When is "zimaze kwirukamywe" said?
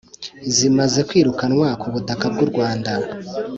0.55-1.67